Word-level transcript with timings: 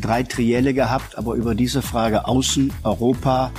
schon 0.00 0.10
drei 0.10 0.22
Trielle 0.22 0.74
gehabt, 0.74 1.18
aber 1.18 1.34
über 1.34 1.54
diese 1.54 1.82
Frage 1.82 2.26
Außen, 2.26 2.72
Europa, 2.84 3.50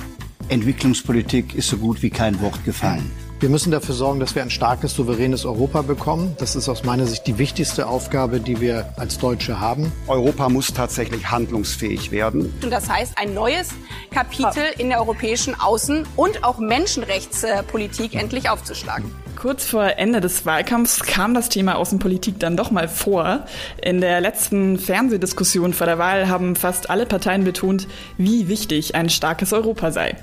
Entwicklungspolitik 0.48 1.54
ist 1.54 1.68
so 1.68 1.76
gut 1.76 2.02
wie 2.02 2.10
kein 2.10 2.40
Wort 2.40 2.64
gefallen. 2.64 3.10
Wir 3.40 3.48
müssen 3.48 3.72
dafür 3.72 3.94
sorgen, 3.94 4.20
dass 4.20 4.36
wir 4.36 4.42
ein 4.42 4.50
starkes, 4.50 4.94
souveränes 4.94 5.44
Europa 5.44 5.82
bekommen. 5.82 6.36
Das 6.38 6.54
ist 6.54 6.68
aus 6.68 6.84
meiner 6.84 7.06
Sicht 7.06 7.26
die 7.26 7.38
wichtigste 7.38 7.88
Aufgabe, 7.88 8.38
die 8.38 8.60
wir 8.60 8.92
als 8.96 9.18
Deutsche 9.18 9.58
haben. 9.58 9.90
Europa 10.06 10.48
muss 10.48 10.72
tatsächlich 10.72 11.28
handlungsfähig 11.28 12.12
werden. 12.12 12.52
Und 12.62 12.70
das 12.70 12.88
heißt, 12.88 13.18
ein 13.18 13.34
neues 13.34 13.70
Kapitel 14.12 14.62
in 14.78 14.90
der 14.90 15.00
europäischen 15.00 15.56
Außen- 15.56 16.04
und 16.14 16.44
auch 16.44 16.58
Menschenrechtspolitik 16.58 18.14
endlich 18.14 18.48
aufzuschlagen. 18.48 19.10
Kurz 19.42 19.66
vor 19.66 19.98
Ende 19.98 20.20
des 20.20 20.46
Wahlkampfs 20.46 21.00
kam 21.00 21.34
das 21.34 21.48
Thema 21.48 21.74
Außenpolitik 21.74 22.38
dann 22.38 22.56
doch 22.56 22.70
mal 22.70 22.86
vor. 22.86 23.44
In 23.82 24.00
der 24.00 24.20
letzten 24.20 24.78
Fernsehdiskussion 24.78 25.74
vor 25.74 25.88
der 25.88 25.98
Wahl 25.98 26.28
haben 26.28 26.54
fast 26.54 26.90
alle 26.90 27.06
Parteien 27.06 27.42
betont, 27.42 27.88
wie 28.16 28.46
wichtig 28.46 28.94
ein 28.94 29.10
starkes 29.10 29.52
Europa 29.52 29.90
sei. 29.90 30.14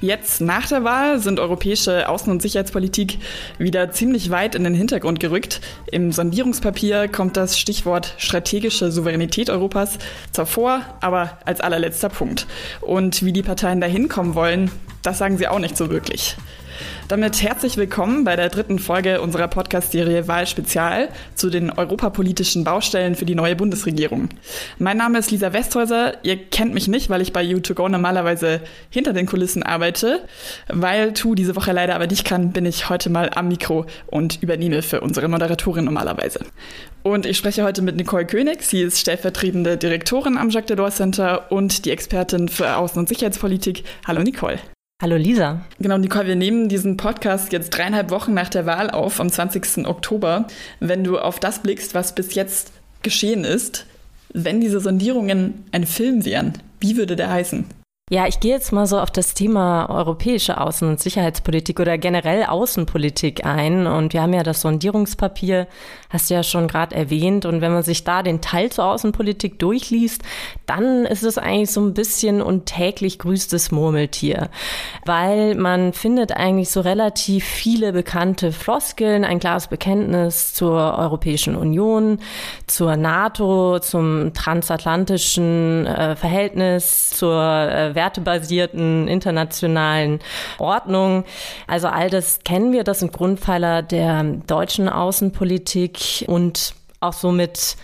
Jetzt 0.00 0.40
nach 0.40 0.66
der 0.66 0.82
Wahl 0.82 1.20
sind 1.20 1.38
europäische 1.38 2.08
Außen- 2.08 2.28
und 2.28 2.42
Sicherheitspolitik 2.42 3.20
wieder 3.56 3.92
ziemlich 3.92 4.30
weit 4.30 4.56
in 4.56 4.64
den 4.64 4.74
Hintergrund 4.74 5.20
gerückt. 5.20 5.60
Im 5.92 6.10
Sondierungspapier 6.10 7.06
kommt 7.06 7.36
das 7.36 7.60
Stichwort 7.60 8.14
strategische 8.18 8.90
Souveränität 8.90 9.48
Europas 9.48 9.96
zwar 10.32 10.46
vor, 10.46 10.80
aber 11.00 11.38
als 11.44 11.60
allerletzter 11.60 12.08
Punkt. 12.08 12.48
Und 12.80 13.24
wie 13.24 13.32
die 13.32 13.44
Parteien 13.44 13.80
dahin 13.80 14.08
kommen 14.08 14.34
wollen, 14.34 14.72
das 15.04 15.18
sagen 15.18 15.38
sie 15.38 15.46
auch 15.46 15.60
nicht 15.60 15.76
so 15.76 15.88
wirklich. 15.88 16.36
Damit 17.08 17.40
herzlich 17.42 17.76
willkommen 17.76 18.24
bei 18.24 18.36
der 18.36 18.48
dritten 18.48 18.78
Folge 18.78 19.20
unserer 19.20 19.48
Podcast-Serie 19.48 20.26
Wahlspezial 20.26 21.08
zu 21.34 21.50
den 21.50 21.70
europapolitischen 21.70 22.64
Baustellen 22.64 23.14
für 23.14 23.24
die 23.24 23.34
neue 23.34 23.54
Bundesregierung. 23.54 24.28
Mein 24.78 24.96
Name 24.96 25.18
ist 25.18 25.30
Lisa 25.30 25.52
Westhäuser. 25.52 26.24
Ihr 26.24 26.36
kennt 26.36 26.74
mich 26.74 26.88
nicht, 26.88 27.08
weil 27.08 27.20
ich 27.20 27.32
bei 27.32 27.42
U2Go 27.44 27.88
normalerweise 27.88 28.60
hinter 28.90 29.12
den 29.12 29.26
Kulissen 29.26 29.62
arbeite. 29.62 30.24
Weil 30.68 31.12
Tu 31.12 31.34
diese 31.34 31.54
Woche 31.56 31.72
leider 31.72 31.94
aber 31.94 32.06
nicht 32.06 32.24
kann, 32.24 32.52
bin 32.52 32.66
ich 32.66 32.88
heute 32.88 33.08
mal 33.08 33.30
am 33.34 33.48
Mikro 33.48 33.86
und 34.06 34.42
übernehme 34.42 34.82
für 34.82 35.00
unsere 35.00 35.28
Moderatorin 35.28 35.84
normalerweise. 35.84 36.40
Und 37.02 37.24
ich 37.24 37.36
spreche 37.36 37.62
heute 37.62 37.82
mit 37.82 37.94
Nicole 37.94 38.26
König. 38.26 38.62
Sie 38.62 38.82
ist 38.82 38.98
stellvertretende 38.98 39.76
Direktorin 39.76 40.36
am 40.36 40.50
Jacques 40.50 40.66
Delors 40.66 40.96
Center 40.96 41.52
und 41.52 41.84
die 41.84 41.92
Expertin 41.92 42.48
für 42.48 42.66
Außen- 42.66 42.98
und 42.98 43.08
Sicherheitspolitik. 43.08 43.84
Hallo 44.06 44.22
Nicole. 44.22 44.58
Hallo 45.02 45.16
Lisa. 45.16 45.60
Genau, 45.78 45.98
Nicole, 45.98 46.26
wir 46.26 46.36
nehmen 46.36 46.70
diesen 46.70 46.96
Podcast 46.96 47.52
jetzt 47.52 47.68
dreieinhalb 47.68 48.08
Wochen 48.08 48.32
nach 48.32 48.48
der 48.48 48.64
Wahl 48.64 48.88
auf, 48.90 49.20
am 49.20 49.30
20. 49.30 49.86
Oktober. 49.86 50.46
Wenn 50.80 51.04
du 51.04 51.18
auf 51.18 51.38
das 51.38 51.60
blickst, 51.60 51.94
was 51.94 52.14
bis 52.14 52.34
jetzt 52.34 52.72
geschehen 53.02 53.44
ist, 53.44 53.84
wenn 54.32 54.58
diese 54.58 54.80
Sondierungen 54.80 55.66
ein 55.70 55.84
Film 55.84 56.24
wären, 56.24 56.54
wie 56.80 56.96
würde 56.96 57.14
der 57.14 57.28
heißen? 57.28 57.66
Ja, 58.08 58.28
ich 58.28 58.38
gehe 58.38 58.52
jetzt 58.52 58.70
mal 58.70 58.86
so 58.86 59.00
auf 59.00 59.10
das 59.10 59.34
Thema 59.34 59.90
europäische 59.90 60.60
Außen- 60.60 60.88
und 60.88 61.00
Sicherheitspolitik 61.00 61.80
oder 61.80 61.98
generell 61.98 62.44
Außenpolitik 62.44 63.44
ein. 63.44 63.88
Und 63.88 64.12
wir 64.12 64.22
haben 64.22 64.32
ja 64.32 64.44
das 64.44 64.60
Sondierungspapier, 64.60 65.66
hast 66.08 66.30
du 66.30 66.34
ja 66.34 66.44
schon 66.44 66.68
gerade 66.68 66.94
erwähnt. 66.94 67.46
Und 67.46 67.62
wenn 67.62 67.72
man 67.72 67.82
sich 67.82 68.04
da 68.04 68.22
den 68.22 68.40
Teil 68.40 68.70
zur 68.70 68.84
Außenpolitik 68.84 69.58
durchliest, 69.58 70.22
dann 70.66 71.04
ist 71.04 71.24
es 71.24 71.36
eigentlich 71.36 71.72
so 71.72 71.80
ein 71.80 71.94
bisschen 71.94 72.42
und 72.42 72.66
täglich 72.66 73.18
grüßtes 73.18 73.72
Murmeltier. 73.72 74.50
Weil 75.04 75.56
man 75.56 75.92
findet 75.92 76.30
eigentlich 76.30 76.70
so 76.70 76.82
relativ 76.82 77.44
viele 77.44 77.92
bekannte 77.92 78.52
Floskeln, 78.52 79.24
ein 79.24 79.40
klares 79.40 79.66
Bekenntnis 79.66 80.54
zur 80.54 80.96
Europäischen 80.96 81.56
Union, 81.56 82.20
zur 82.68 82.94
NATO, 82.94 83.80
zum 83.80 84.32
transatlantischen 84.32 85.86
äh, 85.88 86.14
Verhältnis, 86.14 87.10
zur 87.10 87.34
äh, 87.42 87.95
wertebasierten 87.96 89.08
internationalen 89.08 90.20
Ordnung. 90.58 91.24
Also 91.66 91.88
all 91.88 92.08
das 92.08 92.38
kennen 92.44 92.72
wir, 92.72 92.84
das 92.84 93.00
sind 93.00 93.12
Grundpfeiler 93.12 93.82
der 93.82 94.22
deutschen 94.22 94.88
Außenpolitik 94.88 96.24
und 96.28 96.74
auch 97.00 97.12
somit 97.12 97.76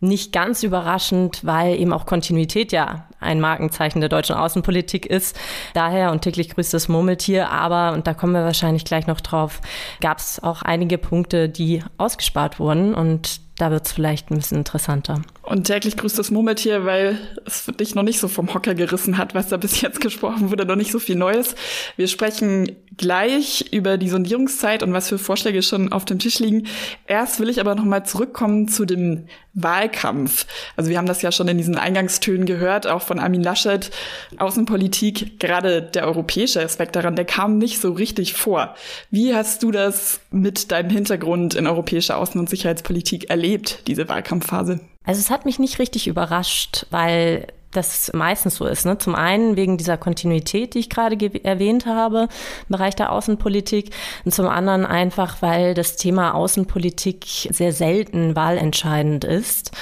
nicht 0.00 0.32
ganz 0.32 0.62
überraschend, 0.62 1.44
weil 1.44 1.78
eben 1.78 1.92
auch 1.92 2.06
Kontinuität 2.06 2.72
ja 2.72 3.06
ein 3.18 3.40
Markenzeichen 3.40 4.00
der 4.00 4.10
deutschen 4.10 4.36
Außenpolitik 4.36 5.06
ist. 5.06 5.38
Daher 5.74 6.12
und 6.12 6.20
täglich 6.22 6.50
grüßt 6.50 6.74
das 6.74 6.88
Murmeltier, 6.88 7.50
aber, 7.50 7.92
und 7.92 8.06
da 8.06 8.14
kommen 8.14 8.34
wir 8.34 8.44
wahrscheinlich 8.44 8.84
gleich 8.84 9.06
noch 9.06 9.20
drauf, 9.20 9.60
gab 10.00 10.18
es 10.18 10.42
auch 10.42 10.62
einige 10.62 10.98
Punkte, 10.98 11.48
die 11.48 11.82
ausgespart 11.96 12.58
wurden 12.60 12.94
und 12.94 13.40
da 13.58 13.70
wird 13.70 13.86
es 13.86 13.92
vielleicht 13.92 14.30
ein 14.30 14.36
bisschen 14.36 14.58
interessanter. 14.58 15.22
Und 15.42 15.64
täglich 15.64 15.96
grüßt 15.96 16.18
das 16.18 16.30
Murmeltier, 16.30 16.84
weil 16.84 17.18
es 17.44 17.66
dich 17.78 17.94
noch 17.94 18.02
nicht 18.02 18.18
so 18.18 18.28
vom 18.28 18.52
Hocker 18.52 18.74
gerissen 18.74 19.16
hat, 19.16 19.34
was 19.34 19.48
da 19.48 19.56
bis 19.56 19.80
jetzt 19.80 20.00
gesprochen 20.02 20.50
wurde, 20.50 20.66
noch 20.66 20.76
nicht 20.76 20.92
so 20.92 20.98
viel 20.98 21.16
Neues. 21.16 21.54
Wir 21.96 22.08
sprechen 22.08 22.76
gleich 22.96 23.66
über 23.72 23.96
die 23.96 24.08
Sondierungszeit 24.08 24.82
und 24.82 24.92
was 24.92 25.08
für 25.08 25.18
Vorschläge 25.18 25.62
schon 25.62 25.92
auf 25.92 26.04
dem 26.04 26.18
Tisch 26.18 26.38
liegen. 26.38 26.66
Erst 27.06 27.40
will 27.40 27.48
ich 27.48 27.60
aber 27.60 27.74
noch 27.74 27.84
mal 27.84 28.04
zurückkommen 28.04 28.68
zu 28.68 28.84
dem 28.84 29.26
Wahlkampf. 29.54 30.46
Also 30.76 30.90
wir 30.90 30.98
haben 30.98 31.06
das 31.06 31.22
ja 31.22 31.32
schon 31.32 31.48
in 31.48 31.56
diesen 31.56 31.78
Eingangstönen 31.78 32.44
gehört, 32.44 32.86
auch 32.86 33.02
von 33.02 33.18
Armin 33.18 33.42
Laschet. 33.42 33.90
Außenpolitik, 34.36 35.40
gerade 35.40 35.80
der 35.80 36.06
europäische 36.06 36.62
Aspekt 36.62 36.94
daran, 36.94 37.16
der 37.16 37.24
kam 37.24 37.58
nicht 37.58 37.80
so 37.80 37.92
richtig 37.92 38.34
vor. 38.34 38.74
Wie 39.10 39.34
hast 39.34 39.62
du 39.62 39.70
das 39.70 40.20
mit 40.30 40.72
deinem 40.72 40.90
Hintergrund 40.90 41.54
in 41.54 41.66
europäischer 41.66 42.20
Außen- 42.20 42.38
und 42.38 42.50
Sicherheitspolitik 42.50 43.30
erlebt, 43.30 43.45
diese 43.86 44.08
Wahlkampfphase? 44.08 44.80
Also 45.04 45.20
es 45.20 45.30
hat 45.30 45.44
mich 45.44 45.58
nicht 45.58 45.78
richtig 45.78 46.08
überrascht, 46.08 46.86
weil 46.90 47.46
das 47.76 48.10
meistens 48.14 48.56
so 48.56 48.66
ist. 48.66 48.86
Ne? 48.86 48.98
Zum 48.98 49.14
einen 49.14 49.56
wegen 49.56 49.76
dieser 49.76 49.96
Kontinuität, 49.96 50.74
die 50.74 50.78
ich 50.78 50.90
gerade 50.90 51.16
erwähnt 51.44 51.86
habe 51.86 52.28
im 52.68 52.68
Bereich 52.68 52.96
der 52.96 53.12
Außenpolitik 53.12 53.90
und 54.24 54.32
zum 54.32 54.48
anderen 54.48 54.86
einfach, 54.86 55.42
weil 55.42 55.74
das 55.74 55.96
Thema 55.96 56.34
Außenpolitik 56.34 57.26
sehr 57.50 57.72
selten 57.72 58.34
wahlentscheidend 58.34 59.24
ist. 59.24 59.72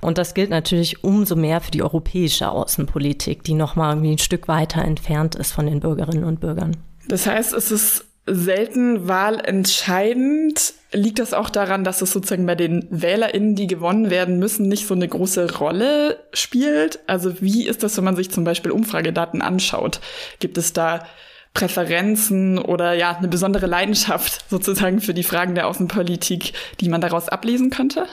Und 0.00 0.18
das 0.18 0.34
gilt 0.34 0.50
natürlich 0.50 1.04
umso 1.04 1.36
mehr 1.36 1.60
für 1.60 1.70
die 1.70 1.82
europäische 1.82 2.50
Außenpolitik, 2.50 3.44
die 3.44 3.54
nochmal 3.54 3.92
irgendwie 3.92 4.12
ein 4.12 4.18
Stück 4.18 4.48
weiter 4.48 4.82
entfernt 4.82 5.34
ist 5.34 5.52
von 5.52 5.66
den 5.66 5.80
Bürgerinnen 5.80 6.24
und 6.24 6.40
Bürgern. 6.40 6.76
Das 7.08 7.26
heißt, 7.26 7.52
es 7.52 7.70
ist 7.70 8.04
selten 8.26 9.06
wahlentscheidend. 9.06 10.74
Liegt 10.94 11.18
das 11.18 11.34
auch 11.34 11.50
daran, 11.50 11.82
dass 11.82 12.02
es 12.02 12.12
sozusagen 12.12 12.46
bei 12.46 12.54
den 12.54 12.86
WählerInnen, 12.88 13.56
die 13.56 13.66
gewonnen 13.66 14.10
werden 14.10 14.38
müssen, 14.38 14.68
nicht 14.68 14.86
so 14.86 14.94
eine 14.94 15.08
große 15.08 15.56
Rolle 15.58 16.24
spielt? 16.32 17.00
Also 17.08 17.40
wie 17.40 17.66
ist 17.66 17.82
das, 17.82 17.96
wenn 17.96 18.04
man 18.04 18.14
sich 18.14 18.30
zum 18.30 18.44
Beispiel 18.44 18.70
Umfragedaten 18.70 19.42
anschaut? 19.42 20.00
Gibt 20.38 20.56
es 20.56 20.72
da 20.72 21.04
Präferenzen 21.52 22.58
oder 22.58 22.94
ja, 22.94 23.16
eine 23.16 23.26
besondere 23.26 23.66
Leidenschaft 23.66 24.48
sozusagen 24.48 25.00
für 25.00 25.14
die 25.14 25.24
Fragen 25.24 25.56
der 25.56 25.66
Außenpolitik, 25.66 26.52
die 26.80 26.88
man 26.88 27.00
daraus 27.00 27.28
ablesen 27.28 27.70
könnte? 27.70 28.06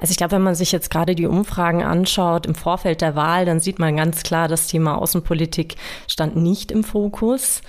Also 0.00 0.12
ich 0.12 0.16
glaube, 0.16 0.32
wenn 0.32 0.42
man 0.42 0.54
sich 0.54 0.72
jetzt 0.72 0.90
gerade 0.90 1.14
die 1.14 1.26
Umfragen 1.26 1.82
anschaut 1.82 2.46
im 2.46 2.54
Vorfeld 2.54 3.02
der 3.02 3.14
Wahl, 3.16 3.44
dann 3.44 3.60
sieht 3.60 3.78
man 3.78 3.96
ganz 3.96 4.22
klar, 4.22 4.48
das 4.48 4.66
Thema 4.66 4.96
Außenpolitik 4.96 5.76
stand 6.08 6.36
nicht 6.36 6.70
im 6.72 6.84
Fokus. 6.84 7.60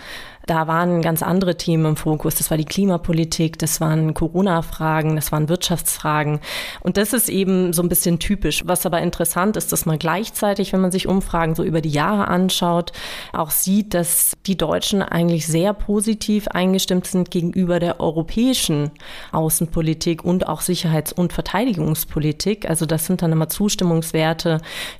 Da 0.47 0.67
waren 0.67 1.01
ganz 1.01 1.21
andere 1.21 1.55
Themen 1.55 1.85
im 1.85 1.95
Fokus. 1.95 2.35
Das 2.35 2.49
war 2.49 2.57
die 2.57 2.65
Klimapolitik, 2.65 3.59
das 3.59 3.79
waren 3.79 4.13
Corona-Fragen, 4.13 5.15
das 5.15 5.31
waren 5.31 5.49
Wirtschaftsfragen. 5.49 6.39
Und 6.81 6.97
das 6.97 7.13
ist 7.13 7.29
eben 7.29 7.73
so 7.73 7.81
ein 7.81 7.89
bisschen 7.89 8.19
typisch. 8.19 8.63
Was 8.65 8.85
aber 8.85 9.01
interessant 9.01 9.55
ist, 9.57 9.71
dass 9.71 9.85
man 9.85 9.99
gleichzeitig, 9.99 10.73
wenn 10.73 10.81
man 10.81 10.91
sich 10.91 11.07
Umfragen 11.07 11.55
so 11.55 11.63
über 11.63 11.81
die 11.81 11.89
Jahre 11.89 12.27
anschaut, 12.27 12.91
auch 13.33 13.51
sieht, 13.51 13.93
dass 13.93 14.33
die 14.45 14.57
Deutschen 14.57 15.01
eigentlich 15.01 15.47
sehr 15.47 15.73
positiv 15.73 16.47
eingestimmt 16.47 17.05
sind 17.07 17.31
gegenüber 17.31 17.79
der 17.79 17.99
europäischen 17.99 18.91
Außenpolitik 19.31 20.23
und 20.23 20.47
auch 20.47 20.61
Sicherheits- 20.61 21.13
und 21.13 21.33
Verteidigungspolitik. 21.33 22.67
Also 22.67 22.85
das 22.85 23.05
sind 23.05 23.21
dann 23.21 23.31
immer 23.31 23.49
Zustimmungswerte 23.49 24.59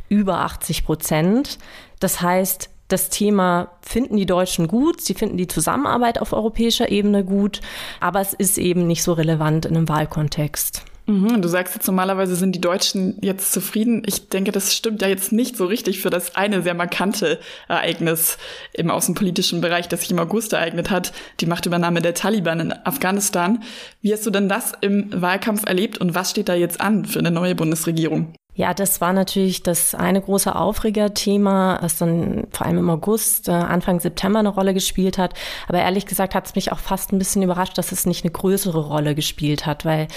über 0.10 0.42
80 0.42 0.86
Prozent. 0.86 1.57
Das 2.00 2.21
heißt, 2.21 2.69
das 2.91 3.09
Thema 3.09 3.71
finden 3.81 4.17
die 4.17 4.25
Deutschen 4.25 4.67
gut, 4.67 5.01
sie 5.01 5.13
finden 5.13 5.38
die 5.38 5.47
Zusammenarbeit 5.47 6.19
auf 6.19 6.33
europäischer 6.33 6.91
Ebene 6.91 7.23
gut, 7.23 7.61
aber 7.99 8.21
es 8.21 8.33
ist 8.33 8.57
eben 8.57 8.88
nicht 8.88 9.03
so 9.03 9.13
relevant 9.13 9.65
in 9.65 9.75
einem 9.75 9.89
Wahlkontext. 9.89 10.85
Mhm, 11.07 11.41
du 11.41 11.47
sagst 11.47 11.73
jetzt 11.75 11.88
normalerweise 11.88 12.35
sind 12.35 12.53
die 12.53 12.61
Deutschen 12.61 13.17
jetzt 13.21 13.51
zufrieden. 13.51 14.03
Ich 14.05 14.29
denke, 14.29 14.51
das 14.51 14.75
stimmt 14.75 15.01
ja 15.01 15.07
jetzt 15.07 15.31
nicht 15.31 15.57
so 15.57 15.65
richtig 15.65 15.99
für 15.99 16.09
das 16.09 16.35
eine 16.35 16.61
sehr 16.61 16.75
markante 16.75 17.39
Ereignis 17.67 18.38
im 18.73 18.91
außenpolitischen 18.91 19.61
Bereich, 19.61 19.88
das 19.88 20.01
sich 20.01 20.11
im 20.11 20.19
August 20.19 20.53
ereignet 20.53 20.89
hat, 20.89 21.11
die 21.39 21.47
Machtübernahme 21.47 22.01
der 22.01 22.13
Taliban 22.13 22.59
in 22.59 22.73
Afghanistan. 22.85 23.63
Wie 24.01 24.13
hast 24.13 24.25
du 24.25 24.29
denn 24.29 24.47
das 24.47 24.73
im 24.81 25.09
Wahlkampf 25.11 25.65
erlebt 25.65 25.97
und 25.97 26.13
was 26.13 26.31
steht 26.31 26.49
da 26.49 26.53
jetzt 26.53 26.79
an 26.79 27.05
für 27.05 27.19
eine 27.19 27.31
neue 27.31 27.55
Bundesregierung? 27.55 28.33
Ja, 28.62 28.75
das 28.75 29.02
war 29.02 29.12
natürlich 29.12 29.63
das 29.63 29.96
eine 29.96 30.22
große 30.22 30.56
Aufregerthema, 30.56 31.80
was 31.81 31.98
dann 31.98 32.46
vor 32.52 32.68
allem 32.68 32.78
im 32.78 32.92
August, 32.92 33.48
äh, 33.48 33.54
Anfang 33.54 34.00
September 34.00 34.38
eine 34.38 34.50
Rolle 34.50 34.75
gespielt 34.75 35.18
hat. 35.18 35.34
Aber 35.68 35.80
ehrlich 35.80 36.06
gesagt 36.06 36.36
hat 36.36 36.46
es 36.46 36.54
mich 36.54 36.72
auch 36.72 36.78
fast 36.78 37.12
ein 37.12 37.18
bisschen 37.18 37.42
überrascht, 37.42 37.80
dass 37.80 37.92
es 37.92 38.06
nicht 38.06 38.24
eine 38.24 38.31
größere 38.31 38.86
Rolle 38.86 39.16
gespielt 39.16 39.66
hat, 39.66 39.84
weil 39.84 40.08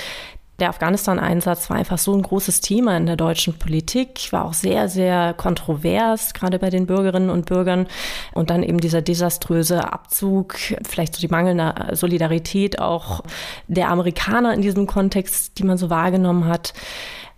Der 0.61 0.69
Afghanistan-Einsatz 0.69 1.69
war 1.69 1.77
einfach 1.79 1.99
so 1.99 2.15
ein 2.15 2.23
großes 2.23 2.61
Thema 2.61 2.97
in 2.97 3.07
der 3.07 3.17
deutschen 3.17 3.59
Politik, 3.59 4.29
war 4.31 4.45
auch 4.45 4.55
sehr, 4.55 4.89
sehr 4.89 5.35
kontrovers, 5.35 6.33
gerade 6.33 6.61
bei 6.61 6.71
den 6.71 6.87
Bürgerinnen 6.87 7.29
und 7.29 7.47
Bürgern. 7.47 7.89
Und 8.33 8.51
dann 8.51 8.63
eben 8.63 8.79
dieser 8.79 9.03
desaströse 9.03 9.93
Abzug, 9.93 10.55
vielleicht 10.87 11.17
so 11.17 11.21
die 11.21 11.29
mangelnde 11.29 11.75
Solidarität 11.97 12.79
auch 12.79 13.23
der 13.67 13.89
Amerikaner 13.91 14.55
in 14.55 14.63
diesem 14.63 14.87
Kontext, 14.87 15.59
die 15.59 15.65
man 15.65 15.77
so 15.77 15.91
wahrgenommen 15.91 16.47
hat. 16.47 16.73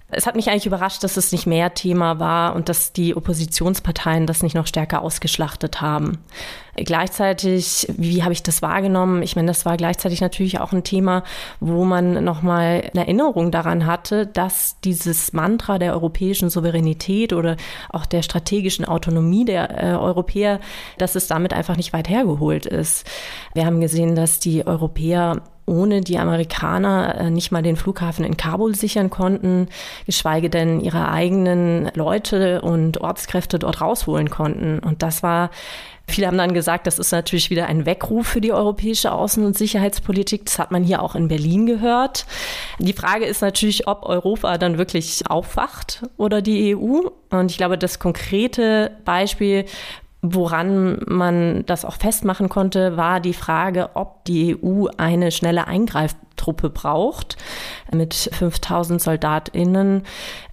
Es 0.09 0.27
hat 0.27 0.37
mich 0.37 0.49
eigentlich 0.49 0.67
überrascht, 0.67 1.03
dass 1.03 1.17
es 1.17 1.33
nicht 1.33 1.47
mehr 1.47 1.75
Thema 1.75 2.21
war 2.21 2.55
und 2.55 2.69
dass 2.69 2.93
die 2.93 3.17
Oppositionsparteien 3.17 4.27
das 4.27 4.41
nicht 4.45 4.55
noch 4.55 4.69
stärker 4.69 5.03
ausgeschlachtet 5.03 5.81
haben. 5.81 6.19
Gleichzeitig, 6.77 7.89
wie 7.97 8.23
habe 8.23 8.33
ich 8.33 8.45
das 8.45 8.63
wahrgenommen? 8.63 9.23
Ich 9.23 9.35
meine, 9.35 9.49
das 9.49 9.67
war 9.67 9.77
gleichzeitig 9.77 10.21
natürlich 10.21 10.61
auch 10.61 10.73
ein 10.73 10.85
Thema, 10.85 11.25
wo 11.59 11.85
man 11.85 12.23
nochmal 12.23 12.89
eine 12.93 13.01
Erinnerung 13.01 13.51
daran 13.51 13.87
hatte, 13.87 14.29
dass 14.29 14.79
dieses 14.83 15.33
Mantra 15.33 15.79
der 15.81 15.95
europäischen 15.95 16.51
Souveränität 16.51 17.33
oder 17.33 17.57
auch 17.91 18.07
der 18.07 18.23
strategischen 18.23 18.85
Autonomie 18.85 19.45
der 19.45 19.71
äh, 19.71 19.97
Europäer, 19.97 20.61
dass 20.99 21.17
es 21.17 21.27
damit 21.27 21.53
einfach 21.53 21.77
nicht 21.77 21.93
weit 21.93 22.09
hergeholt 22.09 22.65
ist. 22.65 23.11
Wir 23.55 23.67
haben 23.67 23.81
gesehen, 23.81 24.15
dass 24.15 24.39
die 24.39 24.65
Europäer 24.67 25.43
ohne 25.67 26.01
die 26.01 26.19
Amerikaner 26.19 27.17
äh, 27.19 27.31
nicht 27.31 27.53
mal 27.53 27.63
den 27.63 27.77
Flughafen 27.77 28.25
in 28.25 28.37
Kabul 28.37 28.75
sichern 28.75 29.11
konnten, 29.11 29.69
geschweige 30.07 30.49
denn 30.49 30.81
ihre 30.81 31.11
eigenen 31.11 31.91
Leute 31.95 32.63
und 32.63 33.01
Ortskräfte 33.01 33.59
dort 33.59 33.81
rausholen 33.81 34.31
konnten. 34.31 34.79
Und 34.79 35.03
das 35.03 35.23
war 35.23 35.51
Viele 36.09 36.29
haben 36.29 36.39
dann 36.39 36.55
gesagt, 36.55 36.87
das 36.87 37.01
ist 37.01 37.11
natürlich 37.11 37.51
wieder 37.51 37.67
ein 37.67 37.85
Weckruf 37.85 38.29
für 38.29 38.41
die 38.41 38.53
europäische 38.53 39.11
Außen- 39.13 39.45
und 39.45 39.59
Sicherheitspolitik. 39.59 40.45
Das 40.45 40.59
hat 40.61 40.71
man 40.71 40.85
hier 40.85 41.03
auch 41.03 41.17
in 41.17 41.27
Berlin 41.27 41.67
gehört. 41.67 42.27
Die 42.79 42.93
Frage 42.93 43.25
ist 43.25 43.43
natürlich, 43.43 43.89
ob 43.89 44.05
Europa 44.07 44.57
dann 44.57 44.79
wirklich 44.79 45.29
aufwacht 45.29 46.05
oder 46.17 46.43
die 46.43 46.77
EU. 46.77 47.09
Und 47.31 47.51
ich 47.51 47.57
glaube, 47.57 47.77
das 47.77 47.99
konkrete 47.99 48.93
Beispiel, 49.05 49.65
Woran 50.23 50.99
man 51.07 51.65
das 51.67 51.85
auch 51.85 51.97
festmachen 51.97 52.49
konnte, 52.49 52.97
war 52.97 53.21
die 53.21 53.35
Frage, 53.35 53.91
ob 53.95 54.25
die 54.25 54.57
EU 54.61 54.87
eine 54.97 55.31
schnelle 55.31 55.67
Eingreiftruppe 55.69 56.71
braucht 56.71 57.37
mit 57.93 58.15
5000 58.15 59.01
Soldatinnen, 59.01 60.03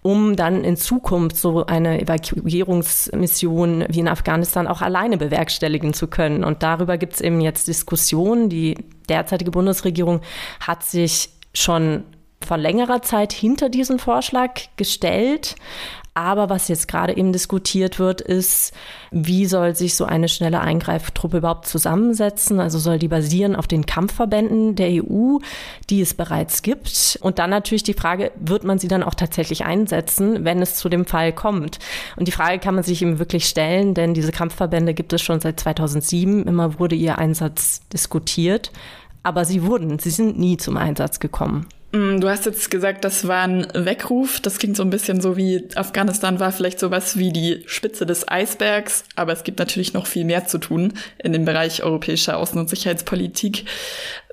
um 0.01 0.35
dann 0.35 0.63
in 0.63 0.75
Zukunft 0.75 1.37
so 1.37 1.65
eine 1.65 2.01
Evakuierungsmission 2.01 3.85
wie 3.89 3.99
in 4.01 4.09
Afghanistan 4.09 4.67
auch 4.67 4.81
alleine 4.81 5.17
bewerkstelligen 5.17 5.93
zu 5.93 6.07
können. 6.07 6.43
Und 6.43 6.61
darüber 6.61 6.97
gibt 6.97 7.13
es 7.13 7.21
eben 7.21 7.39
jetzt 7.39 7.67
Diskussionen. 7.67 8.49
Die 8.49 8.75
derzeitige 9.07 9.51
Bundesregierung 9.51 10.19
hat 10.59 10.83
sich 10.83 11.29
schon 11.53 12.03
vor 12.45 12.57
längerer 12.57 13.01
Zeit 13.01 13.31
hinter 13.31 13.69
diesen 13.69 13.97
Vorschlag 13.97 14.59
gestellt, 14.75 15.55
aber 16.15 16.49
was 16.49 16.67
jetzt 16.67 16.87
gerade 16.87 17.17
eben 17.17 17.33
diskutiert 17.33 17.97
wird, 17.97 18.21
ist, 18.21 18.73
wie 19.09 19.45
soll 19.47 19.75
sich 19.75 19.95
so 19.95 20.05
eine 20.05 20.29
schnelle 20.29 20.61
Eingreiftruppe 20.61 21.37
überhaupt 21.37 21.67
zusammensetzen? 21.67 22.59
Also 22.59 22.77
soll 22.77 22.99
die 22.99 23.07
basieren 23.07 23.55
auf 23.55 23.65
den 23.65 23.85
Kampfverbänden 23.85 24.75
der 24.75 25.03
EU, 25.03 25.39
die 25.89 26.01
es 26.01 26.13
bereits 26.13 26.61
gibt? 26.61 27.17
Und 27.21 27.39
dann 27.39 27.49
natürlich 27.49 27.83
die 27.83 27.95
Frage, 27.95 28.31
wird 28.35 28.63
man 28.63 28.77
sie 28.77 28.87
dann 28.87 29.01
auch 29.01 29.15
tatsächlich 29.15 29.65
einsetzen, 29.65 30.45
wenn 30.45 30.61
es 30.61 30.75
zu 30.75 30.87
dem 30.87 31.05
Fall 31.05 31.33
kommt? 31.33 31.79
Und 32.15 32.27
die 32.27 32.31
Frage 32.31 32.59
kann 32.59 32.75
man 32.75 32.83
sich 32.83 33.01
eben 33.01 33.17
wirklich 33.17 33.45
stellen, 33.45 33.95
denn 33.95 34.13
diese 34.13 34.31
Kampfverbände 34.31 34.93
gibt 34.93 35.13
es 35.13 35.21
schon 35.21 35.39
seit 35.39 35.59
2007. 35.59 36.45
Immer 36.45 36.79
wurde 36.79 36.95
ihr 36.95 37.17
Einsatz 37.17 37.81
diskutiert. 37.91 38.71
Aber 39.23 39.45
sie 39.45 39.63
wurden, 39.63 39.99
sie 39.99 40.09
sind 40.09 40.37
nie 40.37 40.57
zum 40.57 40.77
Einsatz 40.77 41.19
gekommen. 41.19 41.65
Mm, 41.93 42.19
du 42.19 42.27
hast 42.27 42.47
jetzt 42.47 42.71
gesagt, 42.71 43.05
das 43.05 43.27
war 43.27 43.43
ein 43.43 43.67
Weckruf. 43.73 44.39
Das 44.39 44.57
klingt 44.57 44.75
so 44.75 44.83
ein 44.83 44.89
bisschen 44.89 45.21
so 45.21 45.37
wie 45.37 45.67
Afghanistan 45.75 46.39
war 46.39 46.51
vielleicht 46.51 46.79
sowas 46.79 47.17
wie 47.17 47.31
die 47.31 47.63
Spitze 47.67 48.07
des 48.07 48.27
Eisbergs. 48.27 49.03
Aber 49.15 49.31
es 49.31 49.43
gibt 49.43 49.59
natürlich 49.59 49.93
noch 49.93 50.07
viel 50.07 50.25
mehr 50.25 50.47
zu 50.47 50.57
tun 50.57 50.93
in 51.19 51.33
dem 51.33 51.45
Bereich 51.45 51.83
europäischer 51.83 52.39
Außen- 52.39 52.57
und 52.57 52.69
Sicherheitspolitik. 52.69 53.65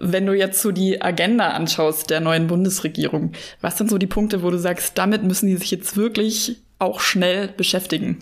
Wenn 0.01 0.25
du 0.25 0.33
jetzt 0.33 0.63
so 0.63 0.73
die 0.73 1.03
Agenda 1.03 1.51
anschaust 1.51 2.09
der 2.09 2.21
neuen 2.21 2.47
Bundesregierung, 2.47 3.33
was 3.61 3.77
sind 3.77 3.91
so 3.91 3.99
die 3.99 4.07
Punkte, 4.07 4.43
wo 4.43 4.51
du 4.51 4.59
sagst, 4.59 4.97
damit 4.97 5.23
müssen 5.23 5.47
die 5.47 5.57
sich 5.57 5.71
jetzt 5.71 5.99
wirklich 5.99 6.57
auch 6.79 7.01
schnell 7.01 7.49
beschäftigen? 7.49 8.21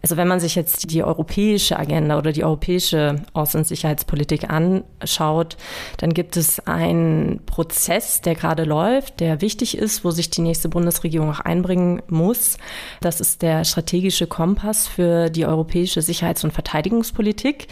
Also 0.00 0.16
wenn 0.16 0.28
man 0.28 0.38
sich 0.38 0.54
jetzt 0.54 0.92
die 0.92 1.02
europäische 1.02 1.76
Agenda 1.76 2.18
oder 2.18 2.30
die 2.30 2.44
europäische 2.44 3.16
Außen- 3.34 3.56
und 3.56 3.66
Sicherheitspolitik 3.66 4.48
anschaut, 4.48 5.56
dann 5.96 6.14
gibt 6.14 6.36
es 6.36 6.64
einen 6.68 7.44
Prozess, 7.46 8.20
der 8.20 8.36
gerade 8.36 8.62
läuft, 8.62 9.18
der 9.18 9.40
wichtig 9.40 9.76
ist, 9.76 10.04
wo 10.04 10.12
sich 10.12 10.30
die 10.30 10.40
nächste 10.40 10.68
Bundesregierung 10.68 11.32
auch 11.32 11.40
einbringen 11.40 12.00
muss. 12.06 12.58
Das 13.00 13.20
ist 13.20 13.42
der 13.42 13.64
strategische 13.64 14.28
Kompass 14.28 14.86
für 14.86 15.30
die 15.30 15.46
europäische 15.46 16.00
Sicherheits- 16.00 16.44
und 16.44 16.52
Verteidigungspolitik. 16.52 17.66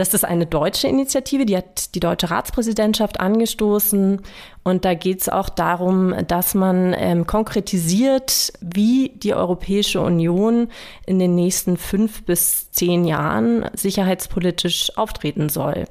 Das 0.00 0.14
ist 0.14 0.24
eine 0.24 0.46
deutsche 0.46 0.88
Initiative, 0.88 1.44
die 1.44 1.58
hat 1.58 1.94
die 1.94 2.00
deutsche 2.00 2.30
Ratspräsidentschaft 2.30 3.20
angestoßen. 3.20 4.22
Und 4.62 4.86
da 4.86 4.94
geht 4.94 5.20
es 5.20 5.28
auch 5.28 5.50
darum, 5.50 6.14
dass 6.26 6.54
man 6.54 6.94
ähm, 6.96 7.26
konkretisiert, 7.26 8.50
wie 8.62 9.10
die 9.16 9.34
Europäische 9.34 10.00
Union 10.00 10.68
in 11.04 11.18
den 11.18 11.34
nächsten 11.34 11.76
fünf 11.76 12.24
bis 12.24 12.70
zehn 12.70 13.04
Jahren 13.04 13.66
sicherheitspolitisch 13.74 14.96
auftreten 14.96 15.50
soll. 15.50 15.84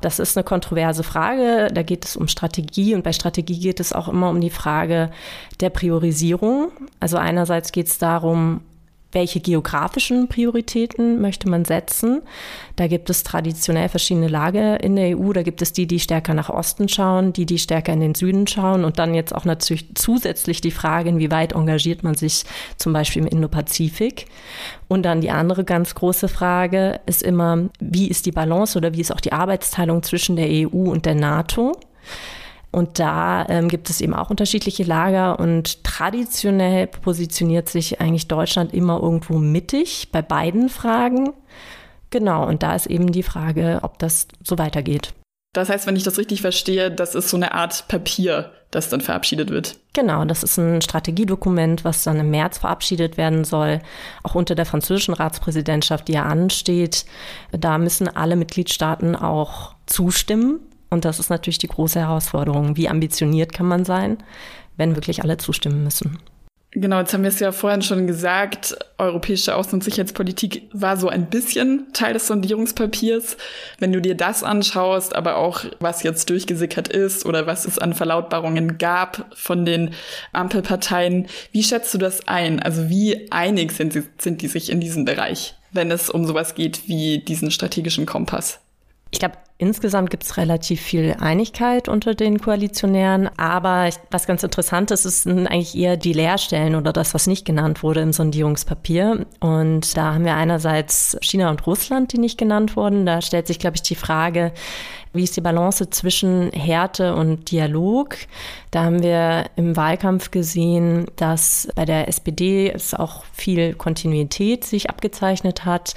Das 0.00 0.18
ist 0.18 0.36
eine 0.36 0.42
kontroverse 0.42 1.04
Frage. 1.04 1.68
Da 1.72 1.84
geht 1.84 2.06
es 2.06 2.16
um 2.16 2.26
Strategie 2.26 2.96
und 2.96 3.04
bei 3.04 3.12
Strategie 3.12 3.60
geht 3.60 3.78
es 3.78 3.92
auch 3.92 4.08
immer 4.08 4.28
um 4.28 4.40
die 4.40 4.50
Frage 4.50 5.12
der 5.60 5.70
Priorisierung. 5.70 6.72
Also 6.98 7.16
einerseits 7.16 7.70
geht 7.70 7.86
es 7.86 7.98
darum, 7.98 8.62
welche 9.12 9.40
geografischen 9.40 10.28
Prioritäten 10.28 11.20
möchte 11.20 11.48
man 11.48 11.64
setzen. 11.64 12.22
Da 12.76 12.86
gibt 12.86 13.10
es 13.10 13.22
traditionell 13.22 13.88
verschiedene 13.88 14.28
Lager 14.28 14.82
in 14.82 14.96
der 14.96 15.18
EU. 15.18 15.32
Da 15.32 15.42
gibt 15.42 15.62
es 15.62 15.72
die, 15.72 15.86
die 15.86 16.00
stärker 16.00 16.34
nach 16.34 16.48
Osten 16.48 16.88
schauen, 16.88 17.32
die, 17.32 17.46
die 17.46 17.58
stärker 17.58 17.92
in 17.92 18.00
den 18.00 18.14
Süden 18.14 18.46
schauen 18.46 18.84
und 18.84 18.98
dann 18.98 19.14
jetzt 19.14 19.34
auch 19.34 19.44
natürlich 19.44 19.86
zusätzlich 19.94 20.60
die 20.60 20.70
Frage, 20.70 21.08
inwieweit 21.08 21.52
engagiert 21.52 22.02
man 22.02 22.14
sich 22.14 22.44
zum 22.76 22.92
Beispiel 22.92 23.22
im 23.22 23.28
Indo-Pazifik. 23.28 24.26
Und 24.88 25.02
dann 25.04 25.20
die 25.20 25.30
andere 25.30 25.64
ganz 25.64 25.94
große 25.94 26.28
Frage 26.28 27.00
ist 27.06 27.22
immer, 27.22 27.68
wie 27.80 28.08
ist 28.08 28.26
die 28.26 28.32
Balance 28.32 28.78
oder 28.78 28.92
wie 28.94 29.00
ist 29.00 29.12
auch 29.12 29.20
die 29.20 29.32
Arbeitsteilung 29.32 30.02
zwischen 30.02 30.36
der 30.36 30.48
EU 30.48 30.90
und 30.90 31.06
der 31.06 31.14
NATO? 31.14 31.76
Und 32.72 32.98
da 32.98 33.46
ähm, 33.48 33.68
gibt 33.68 33.90
es 33.90 34.00
eben 34.00 34.14
auch 34.14 34.30
unterschiedliche 34.30 34.84
Lager 34.84 35.40
und 35.40 35.82
traditionell 35.82 36.86
positioniert 36.86 37.68
sich 37.68 38.00
eigentlich 38.00 38.28
Deutschland 38.28 38.72
immer 38.72 39.00
irgendwo 39.02 39.38
mittig 39.38 40.08
bei 40.12 40.22
beiden 40.22 40.68
Fragen. 40.68 41.32
Genau, 42.10 42.46
und 42.46 42.62
da 42.62 42.74
ist 42.74 42.86
eben 42.86 43.10
die 43.12 43.22
Frage, 43.22 43.80
ob 43.82 43.98
das 43.98 44.28
so 44.44 44.58
weitergeht. 44.58 45.14
Das 45.52 45.68
heißt, 45.68 45.86
wenn 45.86 45.96
ich 45.96 46.04
das 46.04 46.18
richtig 46.18 46.42
verstehe, 46.42 46.92
das 46.92 47.16
ist 47.16 47.28
so 47.28 47.36
eine 47.36 47.52
Art 47.52 47.88
Papier, 47.88 48.52
das 48.70 48.88
dann 48.88 49.00
verabschiedet 49.00 49.50
wird. 49.50 49.80
Genau, 49.94 50.24
das 50.24 50.44
ist 50.44 50.58
ein 50.58 50.80
Strategiedokument, 50.80 51.84
was 51.84 52.04
dann 52.04 52.20
im 52.20 52.30
März 52.30 52.58
verabschiedet 52.58 53.16
werden 53.16 53.42
soll, 53.42 53.80
auch 54.22 54.36
unter 54.36 54.54
der 54.54 54.66
französischen 54.66 55.12
Ratspräsidentschaft, 55.12 56.06
die 56.06 56.12
ja 56.12 56.22
ansteht. 56.22 57.04
Da 57.50 57.78
müssen 57.78 58.06
alle 58.06 58.36
Mitgliedstaaten 58.36 59.16
auch 59.16 59.74
zustimmen. 59.86 60.60
Und 60.90 61.04
das 61.04 61.20
ist 61.20 61.30
natürlich 61.30 61.58
die 61.58 61.68
große 61.68 62.00
Herausforderung. 62.00 62.76
Wie 62.76 62.88
ambitioniert 62.88 63.52
kann 63.52 63.66
man 63.66 63.84
sein, 63.84 64.18
wenn 64.76 64.96
wirklich 64.96 65.22
alle 65.22 65.36
zustimmen 65.38 65.84
müssen? 65.84 66.18
Genau, 66.72 67.00
jetzt 67.00 67.12
haben 67.12 67.22
wir 67.22 67.30
es 67.30 67.40
ja 67.40 67.50
vorhin 67.50 67.82
schon 67.82 68.06
gesagt, 68.06 68.76
europäische 68.96 69.56
Außen- 69.56 69.72
und 69.72 69.82
Sicherheitspolitik 69.82 70.68
war 70.72 70.96
so 70.96 71.08
ein 71.08 71.28
bisschen 71.28 71.88
Teil 71.92 72.12
des 72.12 72.28
Sondierungspapiers. 72.28 73.36
Wenn 73.80 73.92
du 73.92 74.00
dir 74.00 74.14
das 74.14 74.44
anschaust, 74.44 75.16
aber 75.16 75.36
auch 75.36 75.64
was 75.80 76.04
jetzt 76.04 76.30
durchgesickert 76.30 76.86
ist 76.86 77.26
oder 77.26 77.48
was 77.48 77.64
es 77.64 77.80
an 77.80 77.92
Verlautbarungen 77.92 78.78
gab 78.78 79.26
von 79.34 79.64
den 79.64 79.94
Ampelparteien, 80.32 81.26
wie 81.50 81.64
schätzt 81.64 81.92
du 81.92 81.98
das 81.98 82.28
ein? 82.28 82.60
Also 82.60 82.88
wie 82.88 83.32
einig 83.32 83.72
sind, 83.72 83.92
sie, 83.92 84.04
sind 84.18 84.40
die 84.40 84.48
sich 84.48 84.70
in 84.70 84.80
diesem 84.80 85.04
Bereich, 85.04 85.56
wenn 85.72 85.90
es 85.90 86.08
um 86.08 86.24
sowas 86.24 86.54
geht 86.54 86.86
wie 86.86 87.18
diesen 87.18 87.50
strategischen 87.50 88.06
Kompass? 88.06 88.60
Ich 89.12 89.18
glaube, 89.18 89.34
insgesamt 89.58 90.10
gibt 90.10 90.22
es 90.22 90.36
relativ 90.36 90.80
viel 90.80 91.16
Einigkeit 91.18 91.88
unter 91.88 92.14
den 92.14 92.40
Koalitionären, 92.40 93.28
aber 93.36 93.90
was 94.10 94.26
ganz 94.26 94.42
interessant 94.42 94.90
ist, 94.90 95.04
ist 95.04 95.26
eigentlich 95.26 95.76
eher 95.76 95.96
die 95.96 96.12
Leerstellen 96.12 96.76
oder 96.76 96.92
das, 96.92 97.12
was 97.12 97.26
nicht 97.26 97.44
genannt 97.44 97.82
wurde 97.82 98.00
im 98.00 98.12
Sondierungspapier. 98.12 99.26
Und 99.40 99.96
da 99.96 100.14
haben 100.14 100.24
wir 100.24 100.36
einerseits 100.36 101.18
China 101.20 101.50
und 101.50 101.66
Russland, 101.66 102.12
die 102.12 102.18
nicht 102.18 102.38
genannt 102.38 102.76
wurden. 102.76 103.04
Da 103.04 103.20
stellt 103.20 103.48
sich, 103.48 103.58
glaube 103.58 103.76
ich, 103.76 103.82
die 103.82 103.96
Frage, 103.96 104.52
wie 105.12 105.24
ist 105.24 105.36
die 105.36 105.40
Balance 105.40 105.90
zwischen 105.90 106.52
Härte 106.52 107.14
und 107.14 107.50
Dialog? 107.50 108.16
Da 108.70 108.84
haben 108.84 109.02
wir 109.02 109.46
im 109.56 109.76
Wahlkampf 109.76 110.30
gesehen, 110.30 111.06
dass 111.16 111.68
bei 111.74 111.84
der 111.84 112.06
SPD 112.06 112.70
es 112.70 112.94
auch 112.94 113.24
viel 113.32 113.74
Kontinuität 113.74 114.64
sich 114.64 114.88
abgezeichnet 114.88 115.64
hat 115.64 115.94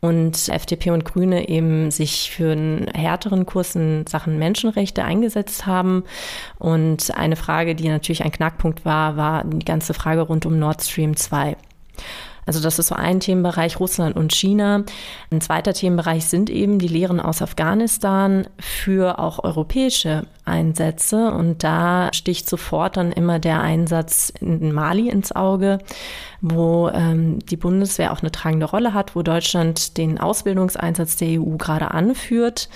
und 0.00 0.48
FDP 0.48 0.90
und 0.90 1.04
Grüne 1.04 1.48
eben 1.48 1.90
sich 1.90 2.30
für 2.30 2.52
einen 2.52 2.88
härteren 2.88 3.46
Kurs 3.46 3.76
in 3.76 4.04
Sachen 4.06 4.38
Menschenrechte 4.38 5.04
eingesetzt 5.04 5.66
haben. 5.66 6.02
Und 6.58 7.16
eine 7.16 7.36
Frage, 7.36 7.76
die 7.76 7.88
natürlich 7.88 8.24
ein 8.24 8.32
Knackpunkt 8.32 8.84
war, 8.84 9.16
war 9.16 9.44
die 9.44 9.64
ganze 9.64 9.94
Frage 9.94 10.22
rund 10.22 10.44
um 10.44 10.58
Nord 10.58 10.82
Stream 10.82 11.16
2. 11.16 11.56
Also 12.46 12.60
das 12.60 12.78
ist 12.78 12.86
so 12.86 12.94
ein 12.94 13.20
Themenbereich 13.20 13.80
Russland 13.80 14.16
und 14.16 14.32
China. 14.32 14.84
Ein 15.30 15.40
zweiter 15.40 15.74
Themenbereich 15.74 16.26
sind 16.26 16.48
eben 16.48 16.78
die 16.78 16.88
Lehren 16.88 17.20
aus 17.20 17.42
Afghanistan 17.42 18.46
für 18.58 19.18
auch 19.18 19.42
europäische 19.42 20.26
Einsätze. 20.46 21.30
Und 21.32 21.64
da 21.64 22.10
sticht 22.12 22.48
sofort 22.48 22.96
dann 22.96 23.12
immer 23.12 23.38
der 23.38 23.60
Einsatz 23.60 24.32
in 24.40 24.72
Mali 24.72 25.08
ins 25.08 25.32
Auge, 25.32 25.78
wo 26.40 26.88
ähm, 26.88 27.40
die 27.40 27.56
Bundeswehr 27.56 28.12
auch 28.12 28.20
eine 28.20 28.30
tragende 28.30 28.66
Rolle 28.66 28.94
hat, 28.94 29.16
wo 29.16 29.22
Deutschland 29.22 29.96
den 29.96 30.18
Ausbildungseinsatz 30.18 31.16
der 31.16 31.40
EU 31.40 31.56
gerade 31.56 31.90
anführt. 31.90 32.68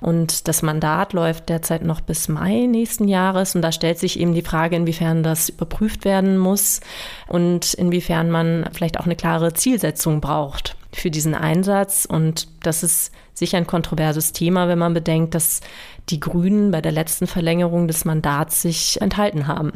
Und 0.00 0.48
das 0.48 0.62
Mandat 0.62 1.12
läuft 1.12 1.48
derzeit 1.48 1.84
noch 1.84 2.00
bis 2.00 2.28
Mai 2.28 2.66
nächsten 2.66 3.08
Jahres. 3.08 3.54
Und 3.54 3.62
da 3.62 3.72
stellt 3.72 3.98
sich 3.98 4.18
eben 4.18 4.34
die 4.34 4.42
Frage, 4.42 4.76
inwiefern 4.76 5.22
das 5.22 5.50
überprüft 5.50 6.04
werden 6.04 6.38
muss 6.38 6.80
und 7.26 7.74
inwiefern 7.74 8.30
man 8.30 8.68
vielleicht 8.72 8.98
auch 8.98 9.06
eine 9.06 9.16
klare 9.16 9.52
Zielsetzung 9.52 10.20
braucht 10.20 10.77
für 10.92 11.10
diesen 11.10 11.34
Einsatz. 11.34 12.04
Und 12.04 12.48
das 12.62 12.82
ist 12.82 13.12
sicher 13.34 13.58
ein 13.58 13.66
kontroverses 13.66 14.32
Thema, 14.32 14.68
wenn 14.68 14.78
man 14.78 14.94
bedenkt, 14.94 15.34
dass 15.34 15.60
die 16.08 16.20
Grünen 16.20 16.70
bei 16.70 16.80
der 16.80 16.92
letzten 16.92 17.26
Verlängerung 17.26 17.88
des 17.88 18.04
Mandats 18.04 18.62
sich 18.62 19.00
enthalten 19.00 19.46
haben. 19.46 19.72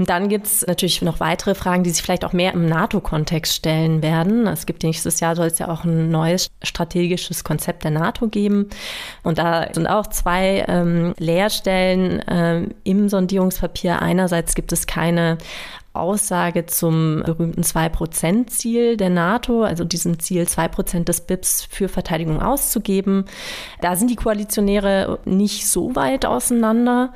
Und 0.00 0.08
dann 0.08 0.30
gibt 0.30 0.46
es 0.46 0.66
natürlich 0.66 1.02
noch 1.02 1.20
weitere 1.20 1.54
Fragen, 1.54 1.82
die 1.82 1.90
sich 1.90 2.00
vielleicht 2.02 2.24
auch 2.24 2.32
mehr 2.32 2.54
im 2.54 2.66
NATO-Kontext 2.66 3.54
stellen 3.54 4.02
werden. 4.02 4.46
Es 4.46 4.64
gibt 4.64 4.82
nächstes 4.82 5.20
Jahr 5.20 5.36
soll 5.36 5.48
es 5.48 5.58
ja 5.58 5.68
auch 5.68 5.84
ein 5.84 6.10
neues 6.10 6.48
strategisches 6.62 7.44
Konzept 7.44 7.84
der 7.84 7.90
NATO 7.90 8.28
geben. 8.28 8.70
Und 9.24 9.36
da 9.36 9.68
sind 9.70 9.86
auch 9.86 10.06
zwei 10.06 10.64
ähm, 10.68 11.12
Leerstellen 11.18 12.24
ähm, 12.28 12.70
im 12.82 13.10
Sondierungspapier. 13.10 14.00
Einerseits 14.00 14.54
gibt 14.54 14.72
es 14.72 14.86
keine 14.86 15.36
Aussage 15.92 16.64
zum 16.64 17.22
berühmten 17.26 17.62
2-Prozent-Ziel 17.62 18.96
der 18.96 19.10
NATO, 19.10 19.64
also 19.64 19.84
diesem 19.84 20.18
Ziel, 20.18 20.48
2 20.48 20.68
Prozent 20.68 21.08
des 21.10 21.20
BIPs 21.20 21.64
für 21.64 21.88
Verteidigung 21.88 22.40
auszugeben. 22.40 23.26
Da 23.82 23.96
sind 23.96 24.10
die 24.10 24.16
Koalitionäre 24.16 25.18
nicht 25.26 25.68
so 25.68 25.94
weit 25.94 26.24
auseinander. 26.24 27.12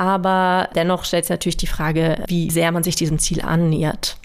Aber 0.00 0.70
dennoch 0.74 1.04
stellt 1.04 1.26
sich 1.26 1.30
natürlich 1.30 1.58
die 1.58 1.66
Frage, 1.66 2.24
wie 2.26 2.50
sehr 2.50 2.72
man 2.72 2.82
sich 2.82 2.94
diesem 2.94 3.18
Ziel 3.18 3.42
annähert. 3.42 4.16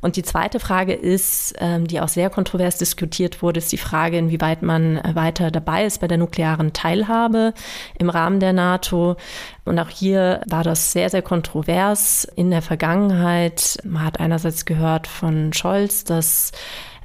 Und 0.00 0.14
die 0.14 0.22
zweite 0.22 0.60
Frage 0.60 0.92
ist, 0.92 1.52
ähm, 1.58 1.88
die 1.88 2.00
auch 2.00 2.06
sehr 2.06 2.30
kontrovers 2.30 2.78
diskutiert 2.78 3.42
wurde, 3.42 3.58
ist 3.58 3.72
die 3.72 3.76
Frage, 3.76 4.18
inwieweit 4.18 4.62
man 4.62 5.00
weiter 5.14 5.50
dabei 5.50 5.84
ist 5.84 6.00
bei 6.00 6.06
der 6.06 6.18
nuklearen 6.18 6.72
Teilhabe 6.72 7.54
im 7.98 8.08
Rahmen 8.08 8.38
der 8.38 8.52
NATO. 8.52 9.16
Und 9.64 9.80
auch 9.80 9.88
hier 9.88 10.42
war 10.46 10.62
das 10.62 10.92
sehr, 10.92 11.10
sehr 11.10 11.22
kontrovers 11.22 12.24
in 12.36 12.52
der 12.52 12.62
Vergangenheit. 12.62 13.78
Man 13.82 14.04
hat 14.04 14.20
einerseits 14.20 14.64
gehört 14.64 15.08
von 15.08 15.52
Scholz, 15.52 16.04
dass 16.04 16.52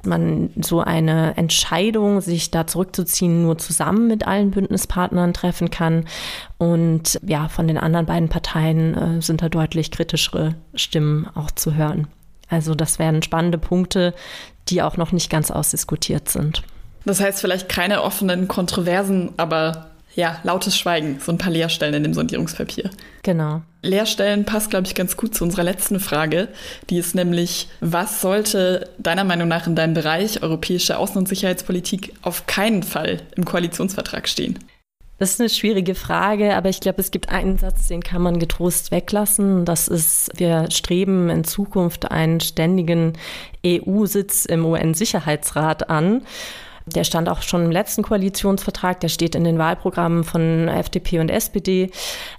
man 0.06 0.50
so 0.60 0.80
eine 0.80 1.36
Entscheidung, 1.36 2.20
sich 2.20 2.50
da 2.50 2.66
zurückzuziehen, 2.66 3.42
nur 3.42 3.58
zusammen 3.58 4.08
mit 4.08 4.26
allen 4.26 4.50
Bündnispartnern 4.50 5.34
treffen 5.34 5.70
kann. 5.70 6.06
Und 6.58 7.20
ja, 7.24 7.48
von 7.48 7.68
den 7.68 7.78
anderen 7.78 8.06
beiden 8.06 8.28
Parteien 8.28 8.94
äh, 9.18 9.22
sind 9.22 9.42
da 9.42 9.48
deutlich 9.48 9.90
kritischere 9.90 10.54
Stimmen 10.74 11.28
auch 11.34 11.50
zu 11.50 11.74
hören. 11.74 12.08
Also 12.48 12.74
das 12.74 12.98
wären 12.98 13.22
spannende 13.22 13.58
Punkte, 13.58 14.14
die 14.68 14.82
auch 14.82 14.96
noch 14.96 15.12
nicht 15.12 15.30
ganz 15.30 15.50
ausdiskutiert 15.50 16.28
sind. 16.28 16.62
Das 17.04 17.20
heißt 17.20 17.40
vielleicht 17.40 17.68
keine 17.68 18.02
offenen 18.02 18.46
Kontroversen, 18.46 19.30
aber 19.36 19.90
ja, 20.14 20.38
lautes 20.42 20.76
Schweigen, 20.76 21.18
so 21.20 21.32
ein 21.32 21.38
paar 21.38 21.50
Leerstellen 21.50 21.94
in 21.94 22.02
dem 22.02 22.14
Sondierungspapier. 22.14 22.90
Genau. 23.22 23.62
Leerstellen 23.82 24.44
passt, 24.44 24.70
glaube 24.70 24.86
ich, 24.86 24.94
ganz 24.94 25.16
gut 25.16 25.34
zu 25.34 25.44
unserer 25.44 25.64
letzten 25.64 25.98
Frage. 25.98 26.48
Die 26.88 26.98
ist 26.98 27.14
nämlich, 27.14 27.68
was 27.80 28.20
sollte 28.20 28.88
deiner 28.98 29.24
Meinung 29.24 29.48
nach 29.48 29.66
in 29.66 29.74
deinem 29.74 29.94
Bereich 29.94 30.42
europäische 30.42 30.98
Außen- 30.98 31.18
und 31.18 31.28
Sicherheitspolitik 31.28 32.14
auf 32.22 32.46
keinen 32.46 32.84
Fall 32.84 33.22
im 33.36 33.44
Koalitionsvertrag 33.44 34.28
stehen? 34.28 34.58
Das 35.18 35.34
ist 35.34 35.40
eine 35.40 35.50
schwierige 35.50 35.94
Frage, 35.94 36.56
aber 36.56 36.68
ich 36.68 36.80
glaube, 36.80 37.00
es 37.00 37.12
gibt 37.12 37.28
einen 37.28 37.58
Satz, 37.58 37.86
den 37.86 38.02
kann 38.02 38.22
man 38.22 38.40
getrost 38.40 38.90
weglassen. 38.90 39.64
Das 39.64 39.86
ist, 39.86 40.30
wir 40.34 40.68
streben 40.70 41.28
in 41.30 41.44
Zukunft 41.44 42.10
einen 42.10 42.40
ständigen 42.40 43.12
EU-Sitz 43.64 44.46
im 44.46 44.64
UN-Sicherheitsrat 44.64 45.90
an. 45.90 46.22
Der 46.86 47.04
stand 47.04 47.28
auch 47.28 47.42
schon 47.42 47.64
im 47.64 47.70
letzten 47.70 48.02
Koalitionsvertrag, 48.02 49.00
der 49.00 49.08
steht 49.08 49.34
in 49.34 49.44
den 49.44 49.58
Wahlprogrammen 49.58 50.24
von 50.24 50.68
FDP 50.68 51.20
und 51.20 51.30
SPD. 51.30 51.90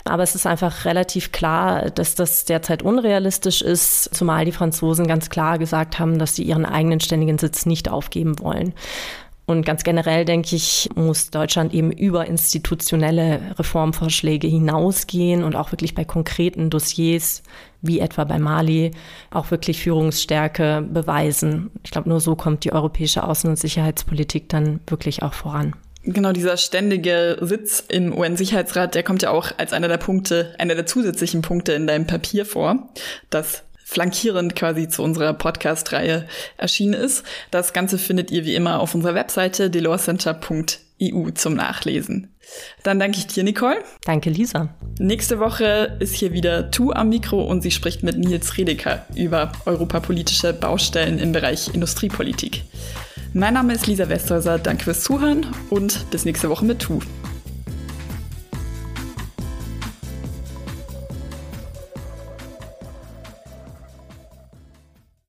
Aber 0.03 0.23
es 0.23 0.35
ist 0.35 0.45
einfach 0.45 0.85
relativ 0.85 1.31
klar, 1.31 1.89
dass 1.89 2.15
das 2.15 2.45
derzeit 2.45 2.83
unrealistisch 2.83 3.61
ist, 3.61 4.13
zumal 4.15 4.45
die 4.45 4.51
Franzosen 4.51 5.07
ganz 5.07 5.29
klar 5.29 5.57
gesagt 5.57 5.99
haben, 5.99 6.19
dass 6.19 6.35
sie 6.35 6.43
ihren 6.43 6.65
eigenen 6.65 6.99
ständigen 6.99 7.37
Sitz 7.37 7.65
nicht 7.65 7.89
aufgeben 7.89 8.39
wollen. 8.39 8.73
Und 9.45 9.65
ganz 9.65 9.83
generell 9.83 10.23
denke 10.23 10.55
ich, 10.55 10.89
muss 10.95 11.29
Deutschland 11.29 11.73
eben 11.73 11.91
über 11.91 12.27
institutionelle 12.27 13.41
Reformvorschläge 13.59 14.47
hinausgehen 14.47 15.43
und 15.43 15.55
auch 15.55 15.71
wirklich 15.73 15.95
bei 15.95 16.05
konkreten 16.05 16.69
Dossiers, 16.69 17.43
wie 17.81 17.99
etwa 17.99 18.23
bei 18.23 18.39
Mali, 18.39 18.91
auch 19.31 19.51
wirklich 19.51 19.81
Führungsstärke 19.81 20.87
beweisen. 20.89 21.71
Ich 21.83 21.91
glaube, 21.91 22.07
nur 22.07 22.21
so 22.21 22.35
kommt 22.35 22.63
die 22.63 22.71
europäische 22.71 23.25
Außen- 23.25 23.49
und 23.49 23.59
Sicherheitspolitik 23.59 24.47
dann 24.47 24.79
wirklich 24.87 25.23
auch 25.23 25.33
voran. 25.33 25.75
Genau, 26.05 26.31
dieser 26.33 26.57
ständige 26.57 27.37
Sitz 27.41 27.83
im 27.87 28.17
UN-Sicherheitsrat, 28.17 28.95
der 28.95 29.03
kommt 29.03 29.21
ja 29.21 29.31
auch 29.31 29.51
als 29.57 29.71
einer 29.71 29.87
der 29.87 29.97
Punkte, 29.97 30.53
einer 30.59 30.75
der 30.75 30.85
zusätzlichen 30.85 31.41
Punkte 31.41 31.73
in 31.73 31.87
deinem 31.87 32.07
Papier 32.07 32.45
vor, 32.45 32.89
das 33.29 33.63
flankierend 33.93 34.55
quasi 34.55 34.87
zu 34.87 35.03
unserer 35.03 35.33
Podcast-Reihe 35.33 36.25
erschienen 36.57 36.93
ist. 36.93 37.23
Das 37.51 37.73
Ganze 37.73 37.97
findet 37.97 38.31
ihr 38.31 38.43
wie 38.43 38.55
immer 38.55 38.79
auf 38.79 38.95
unserer 38.95 39.15
Webseite 39.15 39.69
delawcenter.eu 39.69 41.29
zum 41.35 41.53
Nachlesen. 41.53 42.33
Dann 42.83 42.99
danke 42.99 43.19
ich 43.19 43.27
dir, 43.27 43.43
Nicole. 43.43 43.77
Danke, 44.03 44.29
Lisa. 44.29 44.69
Nächste 44.99 45.39
Woche 45.39 45.95
ist 45.99 46.15
hier 46.15 46.33
wieder 46.33 46.71
Tu 46.71 46.91
am 46.91 47.09
Mikro 47.09 47.43
und 47.43 47.61
sie 47.61 47.71
spricht 47.71 48.03
mit 48.03 48.17
Nils 48.17 48.57
Redeker 48.57 49.05
über 49.15 49.51
europapolitische 49.65 50.53
Baustellen 50.53 51.19
im 51.19 51.31
Bereich 51.31 51.73
Industriepolitik. 51.73 52.63
Mein 53.33 53.53
Name 53.53 53.73
ist 53.73 53.87
Lisa 53.87 54.09
Westhäuser, 54.09 54.59
danke 54.59 54.83
fürs 54.83 55.03
Zuhören 55.03 55.47
und 55.69 56.09
bis 56.11 56.25
nächste 56.25 56.49
Woche 56.49 56.65
mit 56.65 56.79
Tu. 56.79 56.99